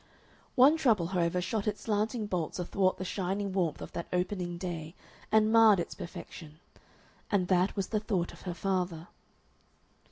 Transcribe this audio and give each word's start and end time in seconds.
One 0.55 0.77
trouble, 0.77 1.05
however, 1.05 1.41
shot 1.41 1.67
its 1.67 1.81
slanting 1.81 2.25
bolts 2.25 2.57
athwart 2.57 2.97
the 2.97 3.05
shining 3.05 3.53
warmth 3.53 3.83
of 3.83 3.91
that 3.91 4.07
opening 4.11 4.57
day 4.57 4.95
and 5.31 5.51
marred 5.51 5.79
its 5.79 5.93
perfection, 5.93 6.59
and 7.29 7.47
that 7.49 7.75
was 7.75 7.89
the 7.89 7.99
thought 7.99 8.33
of 8.33 8.41
her 8.41 8.55
father. 8.55 9.09